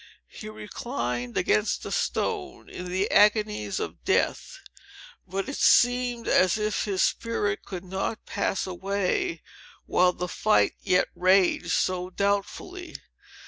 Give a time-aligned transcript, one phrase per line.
[0.27, 4.57] He reclined against a stone, in the agonies of death;
[5.27, 9.43] but it seemed as if his spirit could not pass away,
[9.85, 12.95] while the fight yet raged so doubtfully.